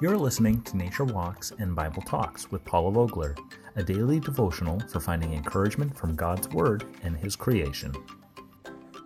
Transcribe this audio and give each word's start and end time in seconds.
You're 0.00 0.16
listening 0.16 0.62
to 0.62 0.76
Nature 0.76 1.02
Walks 1.02 1.52
and 1.58 1.74
Bible 1.74 2.02
Talks 2.02 2.52
with 2.52 2.64
Paula 2.64 2.92
Vogler, 2.92 3.34
a 3.74 3.82
daily 3.82 4.20
devotional 4.20 4.78
for 4.88 5.00
finding 5.00 5.32
encouragement 5.32 5.96
from 5.96 6.14
God's 6.14 6.48
Word 6.50 6.84
and 7.02 7.16
His 7.16 7.34
creation. 7.34 7.92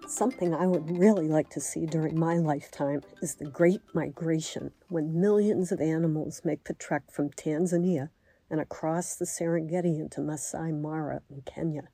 Something 0.07 0.53
I 0.53 0.67
would 0.67 0.99
really 0.99 1.29
like 1.29 1.49
to 1.51 1.63
see 1.63 1.87
during 1.87 2.21
my 2.21 2.37
lifetime 2.37 3.01
is 3.23 3.37
the 3.37 3.47
Great 3.47 3.81
Migration, 3.95 4.73
when 4.89 5.19
millions 5.19 5.73
of 5.73 5.81
animals 5.81 6.43
make 6.45 6.65
the 6.65 6.75
trek 6.75 7.05
from 7.11 7.31
Tanzania 7.31 8.11
and 8.51 8.61
across 8.61 9.17
the 9.17 9.25
Serengeti 9.25 9.99
into 9.99 10.21
Masai 10.21 10.73
Mara 10.73 11.23
in 11.31 11.41
Kenya. 11.47 11.89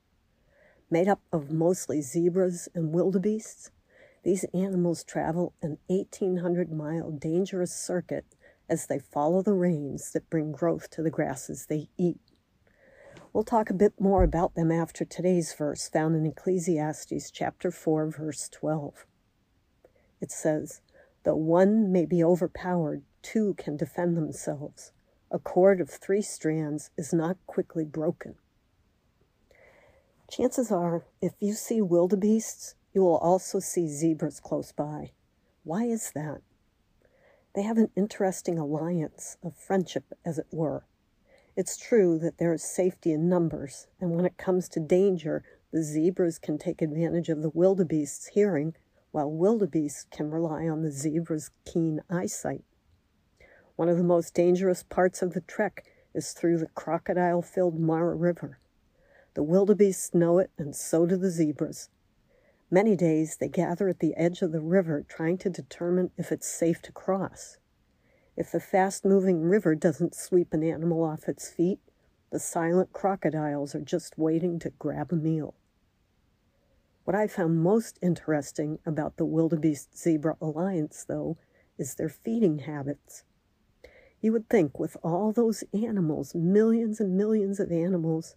Made 0.91 1.07
up 1.07 1.21
of 1.31 1.51
mostly 1.51 2.01
zebras 2.01 2.67
and 2.75 2.91
wildebeests, 2.91 3.71
these 4.23 4.43
animals 4.53 5.05
travel 5.05 5.53
an 5.61 5.77
1,800 5.87 6.69
mile 6.69 7.11
dangerous 7.11 7.73
circuit 7.73 8.25
as 8.69 8.85
they 8.85 8.99
follow 8.99 9.41
the 9.41 9.53
rains 9.53 10.11
that 10.11 10.29
bring 10.29 10.51
growth 10.51 10.89
to 10.91 11.01
the 11.01 11.09
grasses 11.09 11.65
they 11.65 11.89
eat. 11.97 12.19
We'll 13.33 13.43
talk 13.43 13.69
a 13.69 13.75
bit 13.75 13.99
more 13.99 14.23
about 14.23 14.55
them 14.55 14.71
after 14.71 15.05
today's 15.05 15.53
verse 15.53 15.87
found 15.87 16.15
in 16.15 16.25
Ecclesiastes 16.25 17.29
chapter 17.31 17.71
4 17.71 18.07
verse 18.07 18.49
12. 18.49 19.05
It 20.19 20.31
says, 20.31 20.81
"Though 21.23 21.35
one 21.35 21.91
may 21.91 22.05
be 22.05 22.23
overpowered, 22.23 23.03
two 23.21 23.53
can 23.55 23.77
defend 23.77 24.17
themselves. 24.17 24.91
A 25.31 25.39
cord 25.39 25.79
of 25.79 25.89
three 25.89 26.21
strands 26.21 26.89
is 26.97 27.13
not 27.13 27.37
quickly 27.45 27.85
broken." 27.85 28.35
Chances 30.27 30.71
are, 30.71 31.05
if 31.21 31.33
you 31.39 31.53
see 31.53 31.81
wildebeests, 31.81 32.75
you 32.93 33.01
will 33.01 33.17
also 33.17 33.59
see 33.59 33.87
zebras 33.87 34.39
close 34.39 34.71
by. 34.71 35.13
Why 35.63 35.85
is 35.85 36.11
that? 36.11 36.41
They 37.55 37.63
have 37.63 37.77
an 37.77 37.89
interesting 37.95 38.59
alliance 38.59 39.37
of 39.43 39.55
friendship, 39.55 40.13
as 40.23 40.37
it 40.37 40.47
were. 40.51 40.85
It's 41.55 41.77
true 41.77 42.19
that 42.19 42.37
there 42.37 42.53
is 42.53 42.63
safety 42.63 43.11
in 43.11 43.27
numbers, 43.27 43.87
and 43.99 44.11
when 44.11 44.25
it 44.25 44.37
comes 44.37 44.69
to 44.69 44.79
danger, 44.79 45.43
the 45.71 45.83
zebras 45.83 46.37
can 46.39 46.57
take 46.57 46.81
advantage 46.81 47.27
of 47.29 47.41
the 47.41 47.49
wildebeest's 47.49 48.27
hearing, 48.27 48.75
while 49.11 49.31
wildebeests 49.31 50.05
can 50.11 50.29
rely 50.29 50.67
on 50.67 50.83
the 50.83 50.91
zebra's 50.91 51.49
keen 51.65 52.01
eyesight. 52.09 52.63
One 53.75 53.89
of 53.89 53.97
the 53.97 54.03
most 54.03 54.33
dangerous 54.33 54.83
parts 54.83 55.21
of 55.21 55.33
the 55.33 55.41
trek 55.41 55.85
is 56.13 56.33
through 56.33 56.59
the 56.59 56.67
crocodile 56.67 57.41
filled 57.41 57.79
Mara 57.79 58.15
River. 58.15 58.59
The 59.33 59.43
wildebeests 59.43 60.13
know 60.13 60.37
it, 60.37 60.51
and 60.57 60.75
so 60.75 61.05
do 61.05 61.17
the 61.17 61.31
zebras. 61.31 61.89
Many 62.71 62.95
days 62.95 63.37
they 63.37 63.49
gather 63.49 63.87
at 63.89 63.99
the 63.99 64.15
edge 64.15 64.43
of 64.43 64.51
the 64.51 64.61
river 64.61 65.03
trying 65.07 65.39
to 65.39 65.49
determine 65.49 66.11
if 66.17 66.31
it's 66.31 66.47
safe 66.47 66.81
to 66.83 66.91
cross. 66.91 67.57
If 68.37 68.51
the 68.51 68.59
fast 68.59 69.03
moving 69.03 69.41
river 69.41 69.73
doesn't 69.73 70.13
sweep 70.13 70.53
an 70.53 70.63
animal 70.63 71.03
off 71.03 71.27
its 71.27 71.49
feet, 71.49 71.79
the 72.31 72.39
silent 72.39 72.93
crocodiles 72.93 73.73
are 73.73 73.81
just 73.81 74.19
waiting 74.19 74.59
to 74.59 74.69
grab 74.69 75.11
a 75.11 75.15
meal. 75.15 75.55
What 77.05 77.15
I 77.15 77.25
found 77.25 77.63
most 77.63 77.97
interesting 78.03 78.77
about 78.85 79.17
the 79.17 79.25
wildebeest 79.25 79.97
zebra 79.97 80.37
alliance, 80.39 81.03
though, 81.07 81.37
is 81.79 81.95
their 81.95 82.07
feeding 82.07 82.59
habits. 82.59 83.23
You 84.21 84.31
would 84.33 84.47
think 84.47 84.77
with 84.77 84.95
all 85.01 85.31
those 85.31 85.63
animals, 85.73 86.35
millions 86.35 86.99
and 86.99 87.17
millions 87.17 87.59
of 87.59 87.71
animals, 87.71 88.35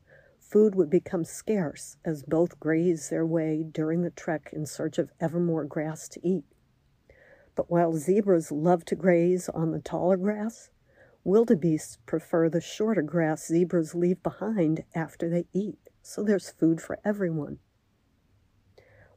food 0.53 0.75
would 0.75 0.91
become 0.91 1.25
scarce 1.25 1.97
as 2.05 2.23
both 2.23 2.61
graze 2.61 3.09
their 3.09 3.25
way 3.25 3.63
during 3.63 4.03
the 4.03 4.11
trek 4.11 4.51
in 4.53 4.67
search 4.67 4.99
of 4.99 5.11
ever 5.19 5.41
more 5.41 5.65
grass 5.65 6.07
to 6.11 6.21
eat. 6.23 6.45
But 7.55 7.71
while 7.71 7.95
zebras 7.95 8.53
love 8.53 8.85
to 8.87 8.95
graze 8.95 9.49
on 9.49 9.71
the 9.71 9.81
taller 9.81 10.19
grass, 10.19 10.69
wildebeests 11.25 11.97
prefer 12.05 12.51
the 12.51 12.61
shorter 12.61 13.01
grass 13.01 13.47
zebras 13.47 13.95
leave 13.95 14.23
behind 14.23 14.85
after 14.95 15.31
they 15.31 15.47
eat, 15.55 15.79
so 16.03 16.23
there's 16.23 16.51
food 16.51 16.83
for 16.83 16.99
everyone. 17.03 17.59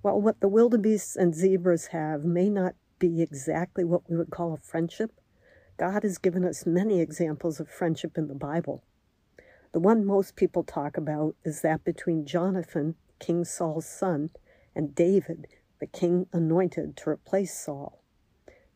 While 0.01 0.21
what 0.21 0.39
the 0.39 0.47
wildebeests 0.47 1.17
and 1.17 1.35
zebras 1.35 1.87
have 1.87 2.23
may 2.23 2.49
not 2.49 2.75
be 2.97 3.21
exactly 3.21 3.83
what 3.83 4.09
we 4.09 4.15
would 4.15 4.29
call 4.29 4.53
a 4.53 4.57
friendship, 4.57 5.19
God 5.77 6.03
has 6.03 6.17
given 6.17 6.45
us 6.45 6.65
many 6.65 7.01
examples 7.01 7.59
of 7.59 7.67
friendship 7.67 8.17
in 8.17 8.29
the 8.29 8.35
Bible. 8.35 8.85
The 9.75 9.81
one 9.81 10.05
most 10.05 10.37
people 10.37 10.63
talk 10.63 10.95
about 10.95 11.35
is 11.43 11.59
that 11.59 11.83
between 11.83 12.25
Jonathan, 12.25 12.95
King 13.19 13.43
Saul's 13.43 13.85
son, 13.85 14.29
and 14.73 14.95
David, 14.95 15.47
the 15.81 15.85
king 15.85 16.27
anointed 16.31 16.95
to 16.95 17.09
replace 17.09 17.59
Saul. 17.59 18.01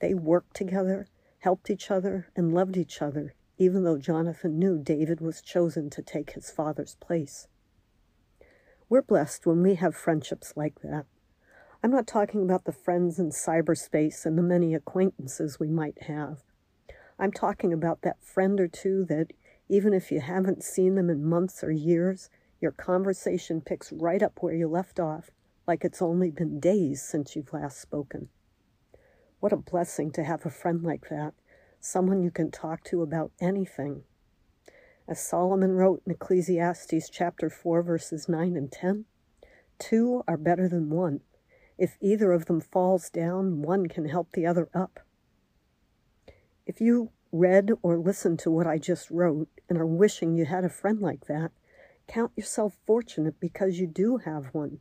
They 0.02 0.14
worked 0.14 0.58
together, 0.58 1.08
helped 1.38 1.70
each 1.70 1.90
other, 1.90 2.28
and 2.36 2.54
loved 2.54 2.76
each 2.76 3.02
other, 3.02 3.34
even 3.58 3.86
though 3.86 3.98
Jonathan 3.98 4.60
knew 4.60 4.78
David 4.78 5.22
was 5.22 5.42
chosen 5.42 5.90
to 5.92 6.02
take 6.02 6.32
his 6.32 6.52
father's 6.52 6.96
place. 6.96 7.48
We're 8.90 9.02
blessed 9.02 9.46
when 9.46 9.64
we 9.64 9.76
have 9.76 9.96
friendships 9.96 10.52
like 10.58 10.82
that. 10.82 11.06
I'm 11.82 11.92
not 11.92 12.08
talking 12.08 12.42
about 12.42 12.66
the 12.66 12.74
friends 12.74 13.18
in 13.18 13.30
cyberspace 13.30 14.26
and 14.26 14.38
the 14.38 14.44
many 14.44 14.76
acquaintances 14.76 15.62
we 15.62 15.70
might 15.70 16.04
have. 16.10 16.44
I'm 17.18 17.32
talking 17.32 17.72
about 17.72 18.02
that 18.02 18.22
friend 18.22 18.60
or 18.60 18.68
two 18.68 19.06
that, 19.06 19.32
even 19.70 19.94
if 19.94 20.12
you 20.12 20.20
haven't 20.20 20.64
seen 20.64 20.96
them 20.96 21.10
in 21.10 21.24
months 21.24 21.64
or 21.64 21.72
years, 21.72 22.30
your 22.60 22.72
conversation 22.72 23.62
picks 23.62 23.92
right 23.92 24.22
up 24.22 24.40
where 24.42 24.56
you 24.56 24.68
left 24.68 25.00
off, 25.00 25.30
like 25.68 25.86
it's 25.86 26.02
only 26.02 26.32
been 26.32 26.60
days 26.60 27.04
since 27.04 27.36
you've 27.36 27.54
last 27.54 27.80
spoken. 27.80 28.30
What 29.40 29.54
a 29.54 29.58
blessing 29.58 30.12
to 30.14 30.24
have 30.24 30.46
a 30.46 30.50
friend 30.50 30.84
like 30.84 31.08
that, 31.10 31.34
someone 31.80 32.24
you 32.24 32.32
can 32.32 32.52
talk 32.52 32.84
to 32.86 33.04
about 33.04 33.32
anything. 33.40 34.04
As 35.08 35.22
Solomon 35.22 35.74
wrote 35.74 36.02
in 36.06 36.12
Ecclesiastes 36.12 37.10
chapter 37.10 37.50
4, 37.50 37.84
verses 37.84 38.28
9 38.28 38.58
and 38.58 38.72
10, 38.72 39.06
two 39.78 40.24
are 40.28 40.38
better 40.38 40.68
than 40.68 40.90
one. 40.90 41.22
If 41.78 41.96
either 42.02 42.32
of 42.34 42.46
them 42.46 42.60
falls 42.60 43.10
down, 43.10 43.62
one 43.62 43.88
can 43.88 44.06
help 44.06 44.34
the 44.34 44.46
other 44.46 44.70
up. 44.74 45.00
If 46.66 46.82
you 46.82 47.12
read 47.32 47.72
or 47.82 47.98
listened 47.98 48.40
to 48.40 48.52
what 48.52 48.68
I 48.68 48.78
just 48.78 49.10
wrote 49.12 49.50
and 49.68 49.78
are 49.78 49.86
wishing 49.86 50.34
you 50.34 50.46
had 50.46 50.64
a 50.64 50.70
friend 50.70 51.00
like 51.00 51.26
that, 51.28 51.52
count 52.08 52.32
yourself 52.36 52.78
fortunate 52.86 53.40
because 53.40 53.80
you 53.80 53.88
do 53.88 54.18
have 54.18 54.54
one. 54.54 54.80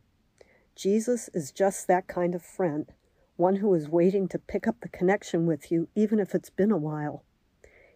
Jesus 0.75 1.29
is 1.35 1.53
just 1.53 1.87
that 1.87 2.07
kind 2.07 2.35
of 2.35 2.43
friend 2.43 2.93
one 3.39 3.57
who 3.57 3.73
is 3.73 3.89
waiting 3.89 4.27
to 4.27 4.39
pick 4.39 4.67
up 4.67 4.81
the 4.81 4.89
connection 4.89 5.47
with 5.47 5.71
you, 5.71 5.89
even 5.95 6.19
if 6.19 6.35
it's 6.35 6.51
been 6.51 6.73
a 6.73 6.77
while. 6.77 7.23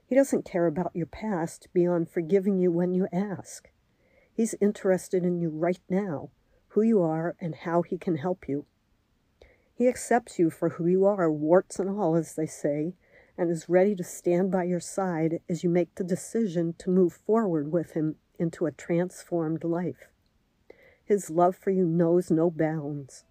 He 0.07 0.15
doesn't 0.15 0.45
care 0.45 0.69
about 0.69 0.95
your 0.95 1.07
past 1.07 1.67
beyond 1.75 2.09
forgiving 2.09 2.59
you 2.59 2.71
when 2.71 2.95
you 2.95 3.09
ask. 3.13 3.69
He's 4.33 4.55
interested 4.61 5.25
in 5.25 5.41
you 5.41 5.51
right 5.51 5.81
now, 5.91 6.31
who 6.69 6.83
you 6.83 7.03
are, 7.03 7.35
and 7.41 7.57
how 7.57 7.83
he 7.83 7.99
can 7.99 8.19
help 8.19 8.49
you. 8.49 8.67
He 9.75 9.89
accepts 9.89 10.39
you 10.39 10.49
for 10.49 10.69
who 10.71 10.87
you 10.87 11.05
are, 11.07 11.31
warts 11.31 11.81
and 11.81 11.91
all, 11.91 12.15
as 12.15 12.37
they 12.37 12.47
say, 12.47 12.95
and 13.37 13.51
is 13.51 13.69
ready 13.69 13.95
to 13.95 14.05
stand 14.05 14.51
by 14.51 14.65
your 14.65 14.81
side 14.81 15.41
as 15.49 15.65
you 15.65 15.71
make 15.71 15.95
the 15.95 16.05
decision 16.05 16.75
to 16.79 16.91
move 16.91 17.13
forward 17.13 17.73
with 17.73 17.93
him 17.93 18.17
into 18.39 18.67
a 18.67 18.73
transformed 18.73 19.65
life. 19.65 20.09
His 21.05 21.31
love 21.31 21.57
for 21.57 21.71
you 21.71 21.85
knows 21.85 22.31
no 22.31 22.51
bounds. 22.51 23.25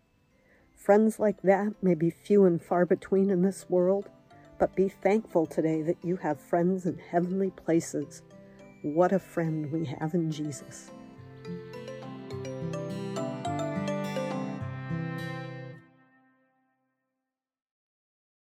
Friends 0.76 1.20
like 1.20 1.42
that 1.44 1.74
may 1.82 1.94
be 1.94 2.10
few 2.10 2.46
and 2.46 2.62
far 2.62 2.86
between 2.86 3.30
in 3.30 3.44
this 3.44 3.70
world, 3.70 4.10
but 4.58 4.76
be 4.76 4.90
thankful 4.90 5.46
today 5.46 5.82
that 5.82 6.04
you 6.04 6.18
have 6.18 6.40
friends 6.40 6.86
in 6.86 6.98
heavenly 6.98 7.52
places. 7.52 8.24
What 8.82 9.12
a 9.12 9.20
friend 9.20 9.72
we 9.72 9.86
have 9.86 10.14
in 10.14 10.32
Jesus. 10.32 10.92